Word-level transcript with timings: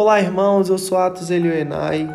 Olá, 0.00 0.20
irmãos, 0.20 0.68
eu 0.68 0.78
sou 0.78 0.96
Atos 0.96 1.28
Elioenai. 1.28 2.08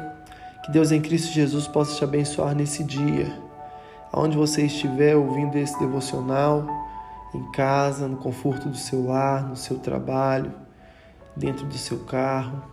Que 0.63 0.71
Deus 0.71 0.93
em 0.93 1.01
Cristo 1.01 1.33
Jesus 1.33 1.67
possa 1.67 1.97
te 1.97 2.03
abençoar 2.05 2.55
nesse 2.55 2.81
dia. 2.81 3.37
Aonde 4.09 4.37
você 4.37 4.67
estiver 4.67 5.17
ouvindo 5.17 5.57
esse 5.57 5.77
devocional, 5.77 6.65
em 7.35 7.43
casa, 7.51 8.07
no 8.07 8.15
conforto 8.15 8.69
do 8.69 8.77
seu 8.77 9.05
lar, 9.07 9.49
no 9.49 9.57
seu 9.57 9.79
trabalho, 9.79 10.53
dentro 11.35 11.65
do 11.65 11.77
seu 11.77 12.05
carro, 12.05 12.63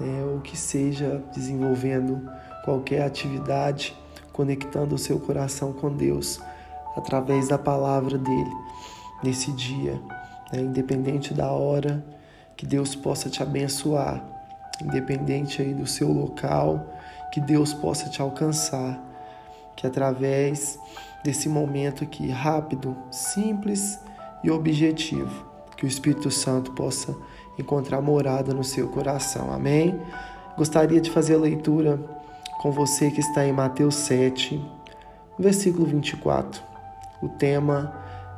né, 0.00 0.24
ou 0.32 0.38
que 0.38 0.56
seja 0.56 1.20
desenvolvendo 1.34 2.30
qualquer 2.64 3.02
atividade, 3.02 3.92
conectando 4.32 4.94
o 4.94 4.98
seu 4.98 5.18
coração 5.18 5.72
com 5.72 5.92
Deus 5.92 6.40
através 6.96 7.48
da 7.48 7.58
palavra 7.58 8.16
dele 8.16 8.56
nesse 9.20 9.50
dia, 9.50 10.00
né, 10.52 10.60
independente 10.60 11.34
da 11.34 11.50
hora 11.50 12.17
que 12.58 12.66
Deus 12.66 12.96
possa 12.96 13.30
te 13.30 13.40
abençoar, 13.40 14.20
independente 14.82 15.62
aí 15.62 15.72
do 15.72 15.86
seu 15.86 16.12
local, 16.12 16.92
que 17.32 17.40
Deus 17.40 17.72
possa 17.72 18.10
te 18.10 18.20
alcançar, 18.20 19.00
que 19.76 19.86
através 19.86 20.76
desse 21.22 21.48
momento 21.48 22.02
aqui 22.02 22.28
rápido, 22.28 22.96
simples 23.12 24.00
e 24.42 24.50
objetivo, 24.50 25.46
que 25.76 25.84
o 25.84 25.88
Espírito 25.88 26.32
Santo 26.32 26.72
possa 26.72 27.16
encontrar 27.56 28.00
morada 28.00 28.52
no 28.52 28.64
seu 28.64 28.88
coração. 28.88 29.52
Amém? 29.52 29.96
Gostaria 30.56 31.00
de 31.00 31.12
fazer 31.12 31.36
a 31.36 31.38
leitura 31.38 31.96
com 32.60 32.72
você 32.72 33.08
que 33.08 33.20
está 33.20 33.46
em 33.46 33.52
Mateus 33.52 33.94
7, 33.94 34.60
versículo 35.38 35.86
24. 35.86 36.60
O 37.22 37.28
tema 37.28 37.94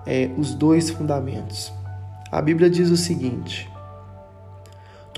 é 0.07 0.31
os 0.37 0.55
dois 0.55 0.91
fundamentos. 0.91 1.73
A 2.31 2.43
Bíblia 2.43 2.69
diz 2.69 2.91
o 2.91 2.99
seguinte: 2.99 3.70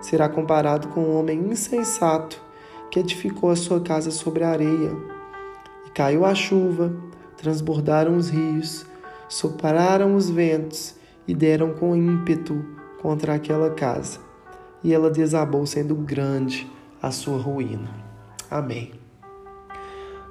será 0.00 0.28
comparado 0.28 0.88
com 0.88 1.00
um 1.00 1.18
homem 1.18 1.38
insensato 1.50 2.40
que 2.90 2.98
edificou 2.98 3.50
a 3.50 3.56
sua 3.56 3.80
casa 3.80 4.10
sobre 4.10 4.42
a 4.42 4.50
areia. 4.50 4.92
E 5.86 5.90
caiu 5.90 6.24
a 6.24 6.34
chuva, 6.34 6.92
transbordaram 7.36 8.16
os 8.16 8.28
rios, 8.28 8.84
sopraram 9.28 10.16
os 10.16 10.28
ventos 10.28 10.94
e 11.26 11.34
deram 11.34 11.74
com 11.74 11.94
ímpeto 11.94 12.64
contra 13.00 13.34
aquela 13.34 13.70
casa. 13.70 14.18
E 14.82 14.92
ela 14.92 15.10
desabou, 15.10 15.66
sendo 15.66 15.94
grande 15.94 16.70
a 17.00 17.10
sua 17.10 17.38
ruína. 17.38 17.90
Amém. 18.50 18.92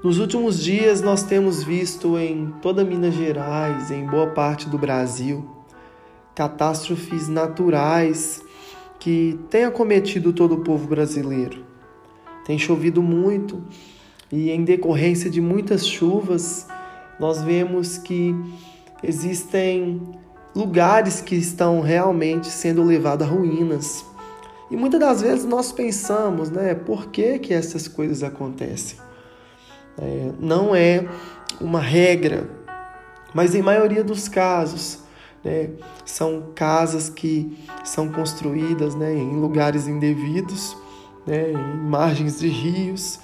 Nos 0.04 0.18
últimos 0.18 0.60
dias, 0.60 1.02
nós 1.02 1.24
temos 1.24 1.64
visto 1.64 2.18
em 2.18 2.54
toda 2.62 2.86
Minas 2.86 3.14
Gerais, 3.14 3.92
em 3.92 4.06
boa 4.06 4.28
parte 4.28 4.70
do 4.70 4.78
Brasil, 4.78 5.48
catástrofes 6.34 7.28
naturais 7.28 8.42
que 9.00 9.40
tem 9.50 9.64
acometido 9.64 10.34
todo 10.34 10.56
o 10.56 10.64
povo 10.64 10.88
brasileiro. 10.88 11.66
Tem 12.46 12.58
chovido 12.58 13.02
muito 13.02 13.64
e, 14.32 14.52
em 14.52 14.64
decorrência 14.64 15.30
de 15.30 15.40
muitas 15.40 15.88
chuvas, 15.88 16.68
nós 17.20 17.42
vemos 17.42 17.98
que 17.98 18.36
existem 19.04 20.02
lugares 20.56 21.22
que 21.22 21.36
estão 21.36 21.80
realmente 21.80 22.48
sendo 22.48 22.84
levados 22.84 23.26
a 23.26 23.30
ruínas. 23.30 24.06
E 24.70 24.76
muitas 24.76 25.00
das 25.00 25.22
vezes 25.22 25.46
nós 25.46 25.72
pensamos, 25.72 26.50
né, 26.50 26.76
por 26.76 27.08
que, 27.08 27.40
que 27.40 27.54
essas 27.54 27.88
coisas 27.88 28.24
acontecem? 28.24 28.98
É, 29.98 30.32
não 30.40 30.76
é 30.76 31.08
uma 31.60 31.82
regra, 31.82 32.50
mas 33.34 33.56
em 33.56 33.62
maioria 33.62 34.04
dos 34.04 34.28
casos, 34.28 35.00
né? 35.44 35.70
São 36.06 36.52
casas 36.56 37.10
que 37.10 37.58
são 37.84 38.10
construídas 38.10 38.96
né, 38.96 39.14
em 39.14 39.36
lugares 39.36 39.88
indevidos, 39.88 40.76
né, 41.26 41.52
em 41.52 41.78
margens 41.90 42.40
de 42.40 42.48
rios. 42.48 43.20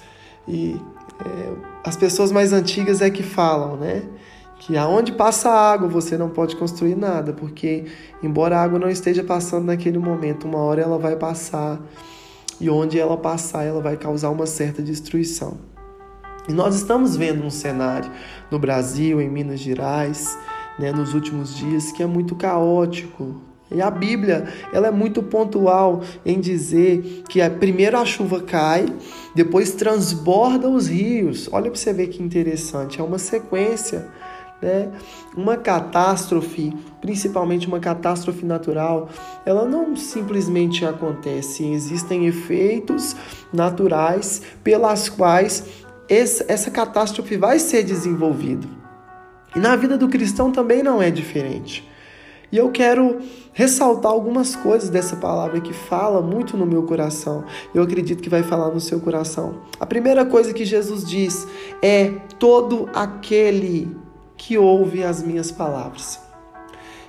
E 0.48 0.80
é, 1.24 1.52
as 1.84 1.96
pessoas 1.96 2.30
mais 2.32 2.52
antigas 2.52 3.00
é 3.00 3.10
que 3.10 3.22
falam, 3.22 3.76
né? 3.76 4.02
Que 4.58 4.76
aonde 4.76 5.12
passa 5.12 5.50
água 5.50 5.86
você 5.86 6.16
não 6.16 6.30
pode 6.30 6.56
construir 6.56 6.94
nada, 6.94 7.32
porque 7.32 7.84
embora 8.22 8.58
a 8.58 8.62
água 8.62 8.78
não 8.78 8.88
esteja 8.88 9.22
passando 9.22 9.66
naquele 9.66 9.98
momento, 9.98 10.46
uma 10.46 10.58
hora 10.58 10.80
ela 10.80 10.98
vai 10.98 11.14
passar 11.14 11.78
e 12.58 12.70
onde 12.70 12.98
ela 12.98 13.16
passar 13.16 13.64
ela 13.64 13.82
vai 13.82 13.96
causar 13.96 14.30
uma 14.30 14.46
certa 14.46 14.82
destruição. 14.82 15.58
E 16.48 16.52
nós 16.52 16.74
estamos 16.76 17.16
vendo 17.16 17.44
um 17.44 17.50
cenário 17.50 18.10
no 18.50 18.58
Brasil, 18.58 19.20
em 19.20 19.28
Minas 19.28 19.60
Gerais, 19.60 20.38
né, 20.78 20.92
nos 20.92 21.14
últimos 21.14 21.54
dias 21.54 21.92
que 21.92 22.02
é 22.02 22.06
muito 22.06 22.34
caótico. 22.34 23.40
E 23.70 23.82
a 23.82 23.90
Bíblia, 23.90 24.46
ela 24.72 24.86
é 24.86 24.90
muito 24.92 25.22
pontual 25.22 26.02
em 26.24 26.38
dizer 26.38 27.24
que 27.28 27.42
a, 27.42 27.50
primeiro 27.50 27.98
a 27.98 28.04
chuva 28.04 28.40
cai, 28.40 28.86
depois 29.34 29.72
transborda 29.72 30.68
os 30.68 30.86
rios. 30.86 31.48
Olha 31.50 31.70
para 31.70 31.78
você 31.78 31.92
ver 31.92 32.06
que 32.06 32.22
interessante, 32.22 33.00
é 33.00 33.04
uma 33.04 33.18
sequência. 33.18 34.06
Né? 34.62 34.88
Uma 35.36 35.56
catástrofe, 35.56 36.72
principalmente 37.00 37.66
uma 37.66 37.80
catástrofe 37.80 38.46
natural, 38.46 39.08
ela 39.44 39.64
não 39.64 39.96
simplesmente 39.96 40.84
acontece, 40.86 41.64
existem 41.66 42.26
efeitos 42.26 43.16
naturais 43.52 44.40
pelas 44.62 45.08
quais 45.08 45.64
essa 46.08 46.70
catástrofe 46.70 47.36
vai 47.36 47.58
ser 47.58 47.82
desenvolvida. 47.82 48.85
E 49.56 49.58
na 49.58 49.74
vida 49.74 49.96
do 49.96 50.06
cristão 50.06 50.52
também 50.52 50.82
não 50.82 51.00
é 51.00 51.10
diferente. 51.10 51.88
E 52.52 52.58
eu 52.58 52.70
quero 52.70 53.20
ressaltar 53.54 54.12
algumas 54.12 54.54
coisas 54.54 54.90
dessa 54.90 55.16
palavra 55.16 55.60
que 55.60 55.72
fala 55.72 56.20
muito 56.20 56.56
no 56.56 56.66
meu 56.66 56.82
coração. 56.82 57.44
Eu 57.74 57.82
acredito 57.82 58.22
que 58.22 58.28
vai 58.28 58.42
falar 58.42 58.70
no 58.70 58.80
seu 58.80 59.00
coração. 59.00 59.62
A 59.80 59.86
primeira 59.86 60.26
coisa 60.26 60.52
que 60.52 60.64
Jesus 60.64 61.04
diz 61.04 61.48
é: 61.82 62.10
todo 62.38 62.88
aquele 62.94 63.96
que 64.36 64.58
ouve 64.58 65.02
as 65.02 65.22
minhas 65.22 65.50
palavras. 65.50 66.20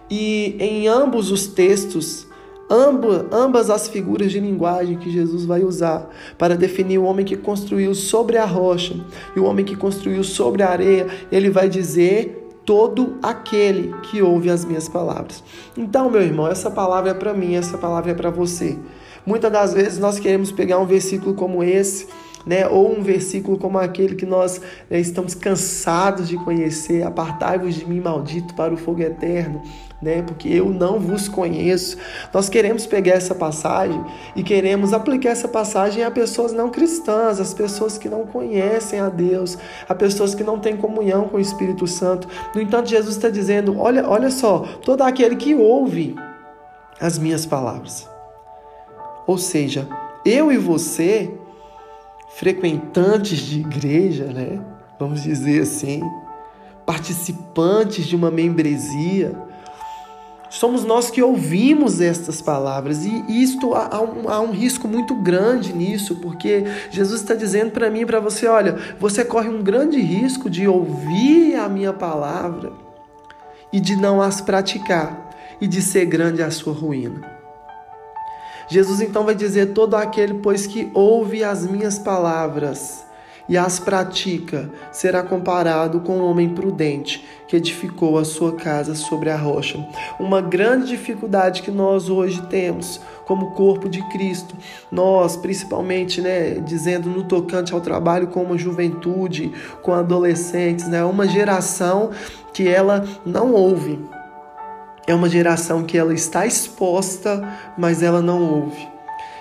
E 0.10 0.56
em 0.58 0.88
ambos 0.88 1.32
os 1.32 1.48
textos, 1.48 2.27
ambas 2.70 3.70
as 3.70 3.88
figuras 3.88 4.32
de 4.32 4.40
linguagem 4.40 4.98
que 4.98 5.10
Jesus 5.10 5.46
vai 5.46 5.64
usar 5.64 6.10
para 6.38 6.58
definir 6.58 6.98
o 6.98 7.04
homem 7.04 7.26
que 7.26 7.38
construiu 7.38 7.96
sobre 7.96 8.38
a 8.38 8.46
rocha 8.46 8.96
e 9.36 9.40
o 9.40 9.46
homem 9.46 9.66
que 9.66 9.76
construiu 9.76 10.24
sobre 10.24 10.64
a 10.64 10.70
areia, 10.70 11.08
ele 11.32 11.50
vai 11.50 11.70
dizer 11.70 12.46
todo 12.66 13.18
aquele 13.24 13.96
que 14.04 14.22
ouve 14.22 14.50
as 14.50 14.66
minhas 14.66 14.90
palavras. 14.90 15.42
Então, 15.78 16.10
meu 16.10 16.22
irmão, 16.22 16.48
essa 16.48 16.70
palavra 16.70 17.12
é 17.12 17.14
para 17.14 17.34
mim, 17.34 17.56
essa 17.56 17.78
palavra 17.78 18.12
é 18.12 18.14
para 18.14 18.30
você. 18.30 18.78
Muitas 19.26 19.52
das 19.52 19.74
vezes 19.74 20.00
nós 20.00 20.20
queremos 20.20 20.52
pegar 20.52 20.78
um 20.78 20.86
versículo 20.86 21.34
como 21.34 21.64
esse 21.64 22.08
né? 22.48 22.66
Ou 22.66 22.98
um 22.98 23.04
versículo 23.04 23.58
como 23.58 23.78
aquele 23.78 24.16
que 24.16 24.26
nós 24.26 24.62
né, 24.90 25.00
estamos 25.00 25.36
cansados 25.36 26.30
de 26.30 26.38
conhecer: 26.38 27.04
Apartai-vos 27.04 27.76
de 27.76 27.86
mim, 27.86 28.00
maldito, 28.00 28.54
para 28.56 28.74
o 28.74 28.78
fogo 28.78 29.02
eterno. 29.02 29.62
Né? 30.02 30.22
Porque 30.22 30.48
eu 30.48 30.70
não 30.70 31.00
vos 31.00 31.28
conheço. 31.28 31.98
Nós 32.34 32.48
queremos 32.48 32.86
pegar 32.86 33.14
essa 33.14 33.36
passagem 33.36 34.02
e 34.36 34.44
queremos 34.44 34.94
aplicar 34.94 35.32
essa 35.32 35.48
passagem 35.48 36.04
a 36.04 36.12
pessoas 36.12 36.54
não 36.54 36.70
cristãs, 36.70 37.40
as 37.40 37.54
pessoas 37.54 37.98
que 37.98 38.08
não 38.08 38.26
conhecem 38.26 39.00
a 39.00 39.10
Deus, 39.10 39.58
a 39.90 39.96
pessoas 39.96 40.36
que 40.36 40.44
não 40.44 40.60
têm 40.60 40.78
comunhão 40.78 41.28
com 41.28 41.38
o 41.38 41.42
Espírito 41.42 41.86
Santo. 41.88 42.28
No 42.56 42.62
entanto, 42.62 42.90
Jesus 42.90 43.16
está 43.16 43.30
dizendo: 43.30 43.78
olha, 43.80 44.08
olha 44.08 44.32
só, 44.32 44.60
todo 44.86 45.02
aquele 45.02 45.36
que 45.36 45.54
ouve 45.54 46.16
as 47.02 47.18
minhas 47.18 47.46
palavras. 47.46 48.08
Ou 49.26 49.38
seja, 49.38 49.88
eu 50.24 50.52
e 50.52 50.58
você 50.58 51.34
frequentantes 52.28 53.40
de 53.40 53.62
igreja, 53.62 54.26
né? 54.26 54.60
Vamos 55.00 55.24
dizer 55.24 55.62
assim, 55.62 56.02
participantes 56.86 58.06
de 58.06 58.16
uma 58.16 58.32
membresia. 58.32 59.36
Somos 60.50 60.84
nós 60.86 61.12
que 61.12 61.22
ouvimos 61.22 62.00
estas 62.00 62.42
palavras 62.42 63.06
e 63.06 63.24
isto 63.28 63.74
há 63.74 64.02
um, 64.02 64.30
há 64.30 64.40
um 64.40 64.52
risco 64.52 64.88
muito 64.88 65.14
grande 65.16 65.74
nisso, 65.74 66.16
porque 66.16 66.64
Jesus 66.90 67.22
está 67.22 67.36
dizendo 67.36 67.72
para 67.72 67.90
mim 67.90 68.02
e 68.02 68.06
para 68.06 68.20
você: 68.20 68.48
olha, 68.48 68.78
você 69.00 69.26
corre 69.26 69.50
um 69.50 69.62
grande 69.62 70.00
risco 70.00 70.50
de 70.50 70.68
ouvir 70.68 71.56
a 71.56 71.68
minha 71.68 71.92
palavra 71.92 72.72
e 73.74 73.80
de 73.80 73.96
não 73.96 74.22
as 74.22 74.40
praticar 74.40 75.30
e 75.60 75.68
de 75.68 75.82
ser 75.82 76.06
grande 76.06 76.42
a 76.42 76.50
sua 76.50 76.74
ruína. 76.74 77.37
Jesus 78.68 79.02
então 79.02 79.24
vai 79.24 79.36
dizer: 79.36 79.74
todo 79.74 79.96
aquele, 79.96 80.36
pois 80.36 80.68
que 80.68 80.90
ouve 80.94 81.44
as 81.44 81.66
minhas 81.66 81.98
palavras 81.98 83.06
e 83.50 83.58
as 83.58 83.80
pratica, 83.80 84.70
será 84.92 85.24
comparado 85.24 86.02
com 86.02 86.18
um 86.18 86.24
homem 86.24 86.50
prudente 86.50 87.26
que 87.48 87.56
edificou 87.56 88.18
a 88.18 88.26
sua 88.26 88.54
casa 88.56 88.94
sobre 88.94 89.30
a 89.30 89.38
rocha. 89.38 89.88
Uma 90.20 90.42
grande 90.42 90.88
dificuldade 90.88 91.62
que 91.62 91.72
nós 91.72 92.10
hoje 92.10 92.42
temos 92.48 93.00
como 93.26 93.52
corpo 93.52 93.88
de 93.88 94.02
Cristo, 94.10 94.54
nós 94.92 95.38
principalmente, 95.38 96.20
né, 96.20 96.56
dizendo 96.56 97.10
no 97.10 97.24
tocante 97.24 97.74
ao 97.74 97.80
trabalho 97.80 98.28
com 98.28 98.44
uma 98.44 98.58
juventude, 98.58 99.52
com 99.82 99.94
adolescentes, 99.94 100.88
né, 100.88 101.04
uma 101.06 101.28
geração 101.28 102.12
que 102.54 102.68
ela 102.68 103.06
não 103.26 103.54
ouve. 103.54 103.98
É 105.08 105.16
uma 105.16 105.30
geração 105.30 105.84
que 105.84 105.98
ela 105.98 106.14
está 106.14 106.46
exposta, 106.46 107.42
mas 107.78 108.04
ela 108.04 108.22
não 108.22 108.44
ouve. 108.44 108.98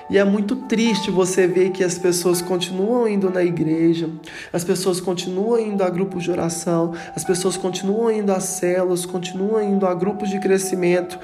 E 0.09 0.17
é 0.17 0.25
muito 0.25 0.55
triste 0.55 1.11
você 1.11 1.49
ver 1.49 1.71
que 1.71 1.83
as 1.83 1.99
pessoas 1.99 2.41
continuam 2.41 3.09
indo 3.09 3.29
na 3.29 3.43
igreja, 3.43 4.09
as 4.53 4.63
pessoas 4.63 5.01
continuam 5.01 5.59
indo 5.59 5.83
a 5.83 5.91
grupos 5.91 6.23
de 6.23 6.31
oração, 6.31 6.93
as 7.17 7.25
pessoas 7.25 7.57
continuam 7.57 8.13
indo 8.13 8.31
a 8.31 8.39
células, 8.39 9.05
continuam 9.05 9.61
indo 9.61 9.85
a 9.85 9.93
grupos 9.93 10.31
de 10.31 10.39
crescimento. 10.39 11.19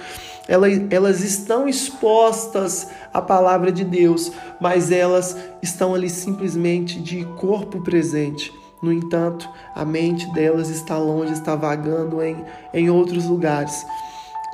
Elas, 0.49 0.83
elas 0.91 1.23
estão 1.23 1.69
expostas 1.69 2.89
à 3.15 3.23
palavra 3.23 3.71
de 3.71 3.85
Deus, 3.85 4.33
mas 4.61 4.91
elas 4.91 5.37
estão 5.62 5.94
ali 5.94 6.11
simplesmente 6.11 7.00
de 7.00 7.25
corpo 7.37 7.81
presente. 7.83 8.53
No 8.83 8.93
entanto, 8.93 9.49
a 9.77 9.85
mente 9.85 10.27
delas 10.35 10.69
está 10.69 10.99
longe, 10.99 11.33
está 11.33 11.55
vagando 11.55 12.21
em, 12.21 12.44
em 12.75 12.91
outros 12.91 13.27
lugares. 13.27 13.87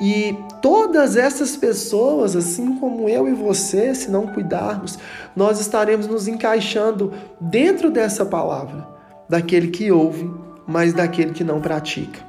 E 0.00 0.36
todas 0.62 1.16
essas 1.16 1.56
pessoas, 1.56 2.36
assim 2.36 2.76
como 2.76 3.08
eu 3.08 3.28
e 3.28 3.32
você, 3.32 3.94
se 3.94 4.10
não 4.10 4.28
cuidarmos, 4.28 4.98
nós 5.34 5.60
estaremos 5.60 6.06
nos 6.06 6.28
encaixando 6.28 7.12
dentro 7.40 7.90
dessa 7.90 8.24
palavra, 8.24 8.86
daquele 9.28 9.68
que 9.68 9.90
ouve, 9.90 10.30
mas 10.66 10.92
daquele 10.92 11.32
que 11.32 11.42
não 11.42 11.60
pratica. 11.60 12.28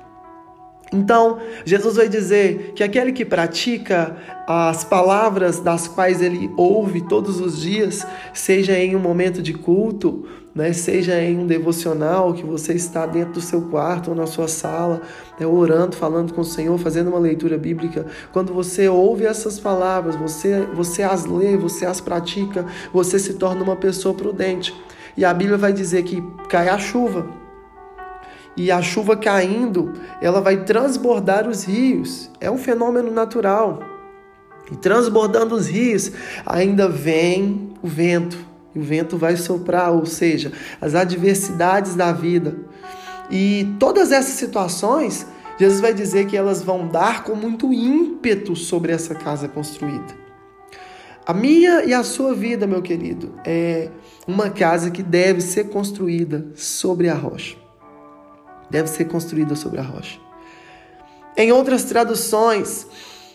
Então, 0.91 1.37
Jesus 1.63 1.97
vai 1.97 2.09
dizer 2.09 2.73
que 2.75 2.83
aquele 2.83 3.11
que 3.11 3.23
pratica 3.23 4.17
as 4.47 4.83
palavras 4.83 5.59
das 5.59 5.87
quais 5.87 6.19
ele 6.21 6.49
ouve 6.57 7.01
todos 7.01 7.39
os 7.39 7.61
dias, 7.61 8.05
seja 8.33 8.77
em 8.77 8.95
um 8.95 8.99
momento 8.99 9.41
de 9.41 9.53
culto, 9.53 10.25
né, 10.59 10.73
seja 10.73 11.17
em 11.21 11.39
um 11.39 11.47
devocional 11.47 12.33
que 12.33 12.43
você 12.43 12.73
está 12.73 13.05
dentro 13.05 13.35
do 13.35 13.41
seu 13.41 13.61
quarto 13.61 14.09
ou 14.09 14.15
na 14.15 14.27
sua 14.27 14.49
sala, 14.49 15.01
né, 15.39 15.47
orando, 15.47 15.95
falando 15.95 16.33
com 16.33 16.41
o 16.41 16.45
Senhor, 16.45 16.77
fazendo 16.77 17.07
uma 17.09 17.17
leitura 17.17 17.57
bíblica, 17.57 18.05
quando 18.33 18.53
você 18.53 18.89
ouve 18.89 19.25
essas 19.25 19.57
palavras, 19.57 20.17
você, 20.17 20.67
você 20.73 21.01
as 21.01 21.23
lê, 21.23 21.55
você 21.55 21.85
as 21.85 22.01
pratica, 22.01 22.65
você 22.91 23.17
se 23.17 23.35
torna 23.35 23.63
uma 23.63 23.77
pessoa 23.77 24.13
prudente. 24.13 24.75
E 25.15 25.23
a 25.23 25.33
Bíblia 25.33 25.57
vai 25.57 25.71
dizer 25.71 26.03
que 26.03 26.21
cai 26.49 26.67
a 26.67 26.77
chuva, 26.77 27.25
e 28.57 28.69
a 28.69 28.81
chuva 28.81 29.15
caindo, 29.15 29.93
ela 30.21 30.41
vai 30.41 30.65
transbordar 30.65 31.47
os 31.47 31.63
rios. 31.63 32.29
É 32.41 32.51
um 32.51 32.57
fenômeno 32.57 33.09
natural. 33.09 33.79
E 34.69 34.75
transbordando 34.75 35.55
os 35.55 35.69
rios, 35.69 36.11
ainda 36.45 36.89
vem 36.89 37.71
o 37.81 37.87
vento. 37.87 38.48
O 38.75 38.81
vento 38.81 39.17
vai 39.17 39.35
soprar, 39.35 39.91
ou 39.91 40.05
seja, 40.05 40.51
as 40.79 40.95
adversidades 40.95 41.95
da 41.95 42.11
vida. 42.11 42.55
E 43.31 43.67
todas 43.79 44.11
essas 44.11 44.33
situações, 44.33 45.25
Jesus 45.59 45.81
vai 45.81 45.93
dizer 45.93 46.27
que 46.27 46.37
elas 46.37 46.61
vão 46.61 46.87
dar 46.87 47.23
com 47.23 47.35
muito 47.35 47.73
ímpeto 47.73 48.55
sobre 48.55 48.91
essa 48.91 49.15
casa 49.15 49.47
construída. 49.47 50.17
A 51.25 51.33
minha 51.33 51.83
e 51.83 51.93
a 51.93 52.03
sua 52.03 52.33
vida, 52.33 52.65
meu 52.65 52.81
querido, 52.81 53.33
é 53.45 53.89
uma 54.27 54.49
casa 54.49 54.89
que 54.89 55.03
deve 55.03 55.41
ser 55.41 55.65
construída 55.65 56.47
sobre 56.55 57.09
a 57.09 57.13
rocha 57.13 57.69
deve 58.69 58.87
ser 58.87 59.05
construída 59.05 59.55
sobre 59.55 59.79
a 59.79 59.83
rocha. 59.83 60.19
Em 61.35 61.51
outras 61.51 61.83
traduções, 61.83 62.85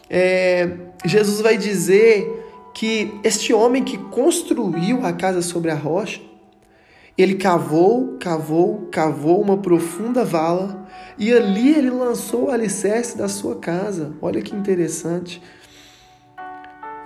é, 0.09 0.71
Jesus 1.05 1.41
vai 1.41 1.57
dizer 1.57 2.44
que 2.75 3.19
este 3.23 3.55
homem 3.55 3.85
que 3.85 3.97
construiu 3.97 5.07
a 5.07 5.13
casa 5.13 5.41
sobre 5.41 5.71
a 5.71 5.77
rocha, 5.77 6.21
ele 7.17 7.37
cavou, 7.37 8.17
cavou, 8.19 8.89
cavou 8.91 9.41
uma 9.41 9.57
profunda 9.57 10.25
vala 10.25 10.85
e 11.17 11.33
ali 11.33 11.73
ele 11.73 11.91
lançou 11.91 12.47
o 12.47 12.51
alicerce 12.51 13.17
da 13.17 13.29
sua 13.29 13.57
casa. 13.57 14.13
Olha 14.21 14.43
que 14.43 14.57
interessante. 14.57 15.41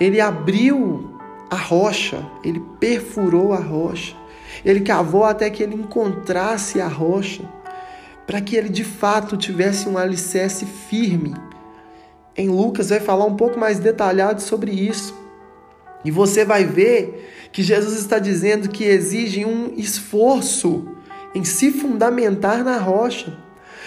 Ele 0.00 0.19
abriu 0.19 1.19
a 1.50 1.56
rocha, 1.56 2.26
ele 2.43 2.62
perfurou 2.81 3.53
a 3.53 3.59
rocha, 3.59 4.17
ele 4.65 4.81
cavou 4.81 5.25
até 5.25 5.50
que 5.50 5.62
ele 5.62 5.75
encontrasse 5.75 6.81
a 6.81 6.88
rocha 6.88 7.43
para 8.26 8.41
que 8.41 8.56
ele 8.56 8.70
de 8.70 8.85
fato 8.85 9.37
tivesse 9.37 9.88
um 9.88 9.99
alicerce 9.99 10.65
firme. 10.65 11.35
Em 12.35 12.49
Lucas 12.49 12.88
vai 12.88 13.00
falar 13.00 13.26
um 13.26 13.37
pouco 13.37 13.59
mais 13.59 13.79
detalhado 13.79 14.41
sobre 14.41 14.70
isso. 14.70 15.28
E 16.05 16.11
você 16.11 16.45
vai 16.45 16.65
ver 16.65 17.49
que 17.53 17.62
Jesus 17.62 17.99
está 17.99 18.19
dizendo 18.19 18.69
que 18.69 18.85
exige 18.85 19.45
um 19.45 19.73
esforço 19.77 20.89
em 21.35 21.45
se 21.45 21.71
fundamentar 21.71 22.65
na 22.65 22.79
rocha. 22.79 23.37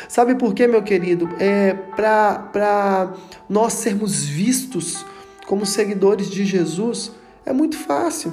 Sabe 0.07 0.35
por 0.35 0.53
quê, 0.53 0.67
meu 0.67 0.83
querido? 0.83 1.29
É 1.39 1.73
para 1.95 3.13
nós 3.49 3.73
sermos 3.73 4.25
vistos 4.25 5.05
como 5.45 5.65
seguidores 5.65 6.29
de 6.29 6.45
Jesus 6.45 7.11
é 7.45 7.51
muito 7.51 7.77
fácil. 7.77 8.31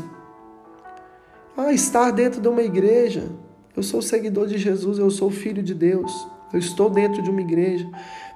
Ah, 1.56 1.72
estar 1.72 2.12
dentro 2.12 2.40
de 2.40 2.46
uma 2.46 2.62
igreja, 2.62 3.28
eu 3.76 3.82
sou 3.82 4.00
seguidor 4.00 4.46
de 4.46 4.58
Jesus, 4.58 4.98
eu 4.98 5.10
sou 5.10 5.30
filho 5.30 5.62
de 5.62 5.74
Deus, 5.74 6.12
eu 6.52 6.58
estou 6.58 6.88
dentro 6.88 7.22
de 7.22 7.30
uma 7.30 7.40
igreja. 7.40 7.88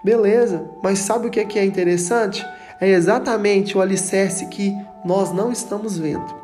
Beleza, 0.04 0.68
mas 0.82 0.98
sabe 0.98 1.28
o 1.28 1.30
que 1.30 1.38
é, 1.38 1.58
é 1.60 1.64
interessante? 1.64 2.44
É 2.80 2.88
exatamente 2.88 3.78
o 3.78 3.80
alicerce 3.80 4.46
que 4.46 4.74
nós 5.04 5.32
não 5.32 5.50
estamos 5.50 5.98
vendo. 5.98 6.41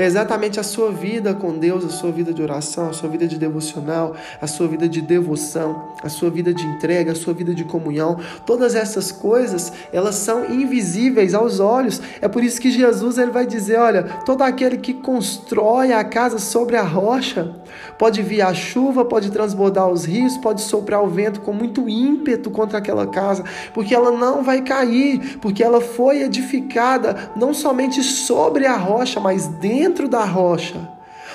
É 0.00 0.06
exatamente 0.06 0.58
a 0.58 0.62
sua 0.62 0.90
vida 0.90 1.34
com 1.34 1.58
Deus, 1.58 1.84
a 1.84 1.90
sua 1.90 2.10
vida 2.10 2.32
de 2.32 2.42
oração, 2.42 2.88
a 2.88 2.92
sua 2.94 3.06
vida 3.06 3.28
de 3.28 3.36
devocional, 3.36 4.16
a 4.40 4.46
sua 4.46 4.66
vida 4.66 4.88
de 4.88 5.02
devoção, 5.02 5.90
a 6.02 6.08
sua 6.08 6.30
vida 6.30 6.54
de 6.54 6.64
entrega, 6.64 7.12
a 7.12 7.14
sua 7.14 7.34
vida 7.34 7.54
de 7.54 7.64
comunhão. 7.64 8.18
Todas 8.46 8.74
essas 8.74 9.12
coisas, 9.12 9.70
elas 9.92 10.14
são 10.14 10.46
invisíveis 10.46 11.34
aos 11.34 11.60
olhos. 11.60 12.00
É 12.18 12.28
por 12.28 12.42
isso 12.42 12.58
que 12.58 12.70
Jesus 12.70 13.18
ele 13.18 13.30
vai 13.30 13.44
dizer, 13.44 13.78
olha, 13.78 14.04
todo 14.24 14.40
aquele 14.40 14.78
que 14.78 14.94
constrói 14.94 15.92
a 15.92 16.02
casa 16.02 16.38
sobre 16.38 16.76
a 16.76 16.82
rocha, 16.82 17.54
pode 17.98 18.22
vir 18.22 18.40
a 18.40 18.54
chuva, 18.54 19.04
pode 19.04 19.30
transbordar 19.30 19.86
os 19.86 20.06
rios, 20.06 20.38
pode 20.38 20.62
soprar 20.62 21.04
o 21.04 21.08
vento 21.08 21.42
com 21.42 21.52
muito 21.52 21.86
ímpeto 21.86 22.50
contra 22.50 22.78
aquela 22.78 23.06
casa, 23.06 23.44
porque 23.74 23.94
ela 23.94 24.10
não 24.10 24.42
vai 24.42 24.62
cair, 24.62 25.36
porque 25.42 25.62
ela 25.62 25.82
foi 25.82 26.22
edificada 26.22 27.30
não 27.36 27.52
somente 27.52 28.02
sobre 28.02 28.64
a 28.64 28.78
rocha, 28.78 29.20
mas 29.20 29.46
dentro 29.46 29.89
dentro 29.90 30.08
da 30.08 30.24
rocha. 30.24 30.88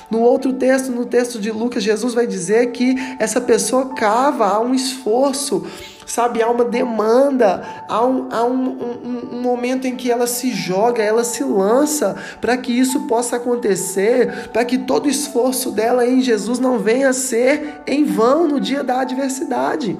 No 0.09 0.21
outro 0.21 0.53
texto, 0.53 0.91
no 0.91 1.05
texto 1.05 1.39
de 1.39 1.51
Lucas, 1.51 1.83
Jesus 1.83 2.13
vai 2.13 2.25
dizer 2.25 2.71
que 2.71 2.95
essa 3.19 3.41
pessoa 3.41 3.93
cava, 3.95 4.45
há 4.45 4.59
um 4.59 4.73
esforço, 4.73 5.65
sabe? 6.05 6.41
Há 6.41 6.49
uma 6.49 6.63
demanda, 6.63 7.63
há 7.89 8.05
um, 8.05 8.29
há 8.31 8.45
um, 8.45 8.69
um, 8.69 9.35
um 9.35 9.41
momento 9.41 9.85
em 9.85 9.95
que 9.95 10.09
ela 10.09 10.27
se 10.27 10.53
joga, 10.53 11.03
ela 11.03 11.23
se 11.23 11.43
lança 11.43 12.15
para 12.39 12.55
que 12.55 12.71
isso 12.71 13.07
possa 13.07 13.35
acontecer, 13.35 14.49
para 14.53 14.63
que 14.63 14.77
todo 14.77 15.09
esforço 15.09 15.71
dela 15.71 16.05
em 16.05 16.21
Jesus 16.21 16.59
não 16.59 16.77
venha 16.79 17.09
a 17.09 17.13
ser 17.13 17.81
em 17.85 18.05
vão 18.05 18.47
no 18.47 18.59
dia 18.59 18.83
da 18.83 19.01
adversidade. 19.01 19.97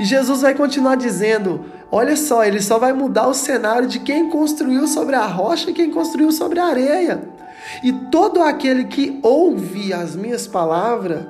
E 0.00 0.04
Jesus 0.04 0.42
vai 0.42 0.54
continuar 0.54 0.96
dizendo: 0.96 1.64
olha 1.94 2.16
só, 2.16 2.44
ele 2.44 2.60
só 2.60 2.76
vai 2.76 2.92
mudar 2.92 3.28
o 3.28 3.34
cenário 3.34 3.86
de 3.86 4.00
quem 4.00 4.28
construiu 4.28 4.88
sobre 4.88 5.14
a 5.14 5.26
rocha 5.26 5.70
e 5.70 5.72
quem 5.72 5.92
construiu 5.92 6.32
sobre 6.32 6.58
a 6.58 6.66
areia. 6.66 7.22
E 7.84 7.92
todo 7.92 8.42
aquele 8.42 8.86
que 8.86 9.20
ouve 9.22 9.92
as 9.92 10.16
minhas 10.16 10.44
palavras, 10.44 11.24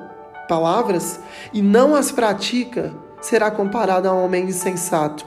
palavras 0.49 1.21
e 1.52 1.61
não 1.61 1.94
as 1.94 2.11
pratica, 2.11 2.92
será 3.21 3.50
comparado 3.50 4.09
a 4.09 4.14
um 4.14 4.25
homem 4.25 4.44
insensato. 4.44 5.26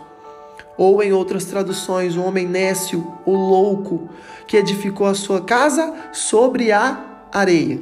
Ou 0.76 1.04
em 1.04 1.14
outras 1.14 1.46
traduções, 1.46 2.16
um 2.16 2.26
homem 2.26 2.48
nécio 2.48 3.14
ou 3.24 3.36
louco 3.36 4.10
que 4.48 4.58
edificou 4.58 5.06
a 5.06 5.14
sua 5.14 5.42
casa 5.42 5.94
sobre 6.12 6.72
a 6.72 7.00
areia. 7.32 7.80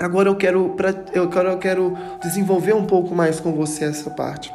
Agora 0.00 0.28
eu 0.28 0.34
quero, 0.34 0.76
eu 1.14 1.28
quero, 1.28 1.48
eu 1.48 1.58
quero 1.58 1.96
desenvolver 2.20 2.74
um 2.74 2.86
pouco 2.86 3.14
mais 3.14 3.38
com 3.38 3.52
você 3.52 3.84
essa 3.84 4.10
parte. 4.10 4.52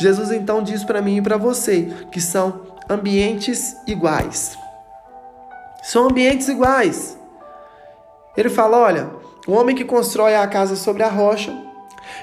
Jesus 0.00 0.30
então 0.30 0.62
diz 0.62 0.82
para 0.82 1.02
mim 1.02 1.18
e 1.18 1.22
para 1.22 1.36
você 1.36 1.92
que 2.10 2.22
são 2.22 2.62
ambientes 2.88 3.76
iguais. 3.86 4.56
São 5.82 6.06
ambientes 6.06 6.48
iguais. 6.48 7.18
Ele 8.34 8.48
fala: 8.48 8.78
olha, 8.78 9.10
o 9.46 9.52
homem 9.52 9.76
que 9.76 9.84
constrói 9.84 10.34
a 10.34 10.46
casa 10.46 10.74
sobre 10.74 11.02
a 11.02 11.08
rocha 11.08 11.54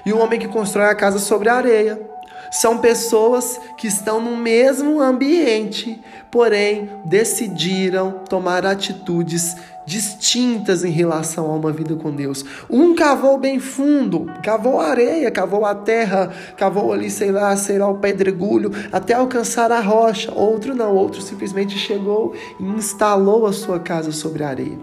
e 0.04 0.12
o 0.12 0.18
homem 0.18 0.40
que 0.40 0.48
constrói 0.48 0.88
a 0.88 0.96
casa 0.96 1.20
sobre 1.20 1.50
a 1.50 1.56
areia. 1.56 2.02
São 2.52 2.78
pessoas 2.78 3.60
que 3.78 3.88
estão 3.88 4.22
no 4.22 4.36
mesmo 4.38 5.02
ambiente, 5.02 6.02
porém 6.32 6.90
decidiram 7.06 8.22
tomar 8.30 8.66
atitudes 8.66 9.56
distintas 9.88 10.84
em 10.84 10.92
relação 10.92 11.50
a 11.50 11.56
uma 11.56 11.72
vida 11.72 11.96
com 11.96 12.12
Deus. 12.12 12.44
Um 12.70 12.94
cavou 12.94 13.38
bem 13.38 13.58
fundo, 13.58 14.26
cavou 14.44 14.82
a 14.82 14.90
areia, 14.90 15.32
cavou 15.32 15.66
a 15.66 15.74
terra, 15.74 16.30
cavou 16.58 16.92
ali, 16.92 17.10
sei 17.10 17.32
lá, 17.32 17.56
sei 17.56 17.80
lá, 17.80 17.88
o 17.88 17.98
pedregulho, 17.98 18.70
até 18.92 19.14
alcançar 19.14 19.72
a 19.72 19.80
rocha. 19.80 20.32
Outro 20.34 20.76
não, 20.76 20.94
outro 20.94 21.22
simplesmente 21.22 21.78
chegou 21.78 22.36
e 22.60 22.64
instalou 22.64 23.46
a 23.46 23.54
sua 23.54 23.80
casa 23.80 24.12
sobre 24.12 24.44
a 24.44 24.50
areia. 24.50 24.78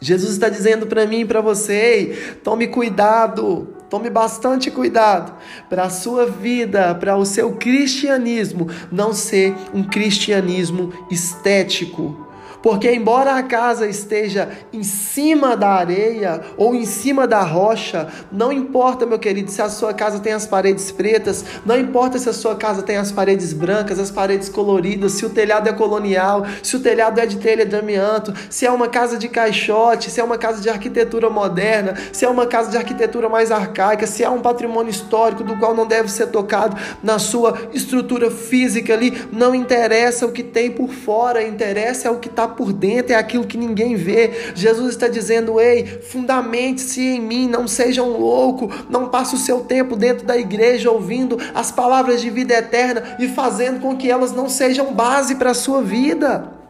Jesus 0.00 0.32
está 0.32 0.50
dizendo 0.50 0.86
para 0.86 1.06
mim 1.06 1.20
e 1.20 1.24
para 1.24 1.40
você: 1.40 2.36
tome 2.44 2.66
cuidado, 2.66 3.74
tome 3.94 4.10
bastante 4.10 4.72
cuidado 4.72 5.34
para 5.70 5.84
a 5.84 5.88
sua 5.88 6.26
vida, 6.26 6.96
para 6.96 7.16
o 7.16 7.24
seu 7.24 7.52
cristianismo 7.52 8.68
não 8.90 9.14
ser 9.14 9.54
um 9.72 9.84
cristianismo 9.84 10.92
estético, 11.08 12.23
porque, 12.64 12.90
embora 12.90 13.34
a 13.34 13.42
casa 13.42 13.86
esteja 13.86 14.48
em 14.72 14.82
cima 14.82 15.54
da 15.54 15.68
areia 15.68 16.40
ou 16.56 16.74
em 16.74 16.86
cima 16.86 17.26
da 17.26 17.42
rocha, 17.42 18.08
não 18.32 18.50
importa, 18.50 19.04
meu 19.04 19.18
querido, 19.18 19.50
se 19.50 19.60
a 19.60 19.68
sua 19.68 19.92
casa 19.92 20.18
tem 20.18 20.32
as 20.32 20.46
paredes 20.46 20.90
pretas, 20.90 21.44
não 21.66 21.78
importa 21.78 22.18
se 22.18 22.26
a 22.26 22.32
sua 22.32 22.56
casa 22.56 22.82
tem 22.82 22.96
as 22.96 23.12
paredes 23.12 23.52
brancas, 23.52 23.98
as 23.98 24.10
paredes 24.10 24.48
coloridas, 24.48 25.12
se 25.12 25.26
o 25.26 25.28
telhado 25.28 25.68
é 25.68 25.74
colonial, 25.74 26.46
se 26.62 26.74
o 26.74 26.80
telhado 26.80 27.20
é 27.20 27.26
de 27.26 27.36
telha 27.36 27.66
de 27.66 27.76
amianto, 27.76 28.32
se 28.48 28.64
é 28.64 28.70
uma 28.70 28.88
casa 28.88 29.18
de 29.18 29.28
caixote, 29.28 30.10
se 30.10 30.18
é 30.18 30.24
uma 30.24 30.38
casa 30.38 30.62
de 30.62 30.70
arquitetura 30.70 31.28
moderna, 31.28 31.92
se 32.14 32.24
é 32.24 32.28
uma 32.30 32.46
casa 32.46 32.70
de 32.70 32.78
arquitetura 32.78 33.28
mais 33.28 33.52
arcaica, 33.52 34.06
se 34.06 34.24
é 34.24 34.30
um 34.30 34.40
patrimônio 34.40 34.90
histórico 34.90 35.44
do 35.44 35.58
qual 35.58 35.74
não 35.74 35.86
deve 35.86 36.10
ser 36.10 36.28
tocado 36.28 36.78
na 37.02 37.18
sua 37.18 37.68
estrutura 37.74 38.30
física 38.30 38.94
ali, 38.94 39.28
não 39.30 39.54
interessa 39.54 40.24
o 40.24 40.32
que 40.32 40.42
tem 40.42 40.70
por 40.70 40.88
fora, 40.88 41.46
interessa 41.46 42.08
é 42.08 42.10
o 42.10 42.18
que 42.18 42.28
está 42.28 42.53
por 42.56 42.72
dentro, 42.72 43.12
é 43.12 43.16
aquilo 43.16 43.46
que 43.46 43.56
ninguém 43.56 43.94
vê. 43.94 44.52
Jesus 44.54 44.90
está 44.90 45.08
dizendo: 45.08 45.60
ei, 45.60 45.84
fundamente-se 45.84 47.00
em 47.00 47.20
mim, 47.20 47.48
não 47.48 47.68
sejam 47.68 48.18
louco, 48.18 48.70
não 48.88 49.08
passe 49.08 49.34
o 49.34 49.38
seu 49.38 49.60
tempo 49.60 49.96
dentro 49.96 50.26
da 50.26 50.36
igreja 50.36 50.90
ouvindo 50.90 51.38
as 51.54 51.70
palavras 51.70 52.20
de 52.20 52.30
vida 52.30 52.54
eterna 52.54 53.16
e 53.18 53.28
fazendo 53.28 53.80
com 53.80 53.96
que 53.96 54.10
elas 54.10 54.32
não 54.32 54.48
sejam 54.48 54.92
base 54.92 55.36
para 55.36 55.50
a 55.50 55.54
sua 55.54 55.82
vida. 55.82 56.63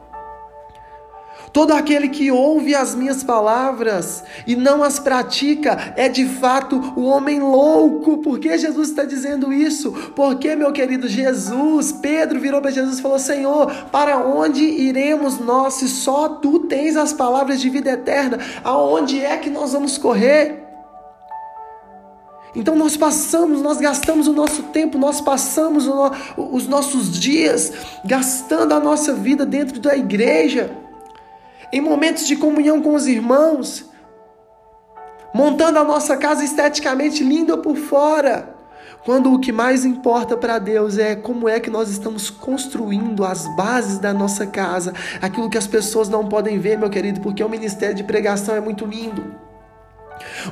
Todo 1.55 1.71
aquele 1.71 2.09
que 2.09 2.33
ouve 2.33 2.75
as 2.75 2.97
minhas 2.97 3.23
palavras 3.23 4.25
e 4.45 4.57
não 4.57 4.83
as 4.83 4.99
pratica 4.99 5.95
é 5.97 6.09
de 6.09 6.27
fato 6.27 6.95
o 6.97 7.05
homem 7.05 7.39
louco. 7.39 8.19
Por 8.19 8.41
que 8.41 8.59
Jesus 8.59 8.89
está 8.89 9.05
dizendo 9.05 9.53
isso? 9.53 9.93
Porque, 10.17 10.57
meu 10.57 10.73
querido 10.73 11.07
Jesus, 11.07 11.93
Pedro 11.93 12.41
virou 12.41 12.61
para 12.61 12.73
Jesus 12.73 12.99
e 12.99 13.03
falou: 13.03 13.21
Senhor, 13.21 13.73
para 13.93 14.19
onde 14.19 14.65
iremos 14.65 15.39
nós 15.39 15.75
se 15.75 15.89
só 15.89 16.29
tu 16.29 16.59
tens 16.59 16.97
as 16.97 17.13
palavras 17.13 17.61
de 17.61 17.71
vida 17.71 17.91
eterna? 17.91 18.41
Aonde 18.65 19.21
é 19.21 19.37
que 19.37 19.49
nós 19.49 19.75
vamos 19.75 19.97
correr? 19.97 20.61
Então 22.53 22.75
nós 22.75 22.97
passamos, 22.97 23.63
nós 23.63 23.79
gastamos 23.79 24.27
o 24.27 24.33
nosso 24.33 24.65
tempo, 24.65 24.99
nós 24.99 25.21
passamos 25.21 25.89
os 26.37 26.67
nossos 26.67 27.17
dias 27.17 27.73
gastando 28.05 28.73
a 28.75 28.81
nossa 28.81 29.13
vida 29.15 29.47
dentro 29.47 29.79
da 29.79 29.97
igreja 29.97 30.83
em 31.73 31.81
momentos 31.81 32.27
de 32.27 32.37
comunhão 32.37 32.81
com 32.81 32.95
os 32.95 33.07
irmãos, 33.07 33.91
montando 35.35 35.79
a 35.79 35.85
nossa 35.85 36.17
casa 36.17 36.45
esteticamente 36.45 37.25
linda 37.25 37.57
por 37.57 37.77
fora, 37.77 38.55
quando 39.05 39.33
o 39.33 39.39
que 39.39 39.53
mais 39.53 39.85
importa 39.85 40.37
para 40.37 40.59
Deus 40.59 40.97
é 40.97 41.15
como 41.15 41.49
é 41.49 41.61
que 41.61 41.69
nós 41.69 41.91
estamos 41.91 42.31
construindo 42.31 43.25
as 43.25 43.47
bases 43.55 43.99
da 43.99 44.15
nossa 44.15 44.47
casa, 44.47 44.95
aquilo 45.21 45.51
que 45.51 45.59
as 45.59 45.67
pessoas 45.67 46.09
não 46.09 46.27
podem 46.27 46.59
ver, 46.59 46.79
meu 46.79 46.89
querido, 46.89 47.21
porque 47.21 47.45
o 47.45 47.49
ministério 47.49 47.95
de 47.95 48.03
pregação 48.03 48.55
é 48.55 48.61
muito 48.61 48.87
lindo. 48.87 49.44